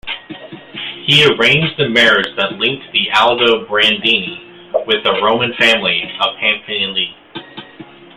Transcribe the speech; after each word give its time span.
He 1.05 1.23
arranged 1.23 1.77
the 1.77 1.87
marriage 1.87 2.35
that 2.35 2.53
linked 2.53 2.91
the 2.91 3.09
Aldobrandini 3.15 4.85
with 4.87 5.03
the 5.03 5.21
Roman 5.23 5.53
family 5.59 6.11
of 6.19 6.37
Pamphili. 6.39 7.13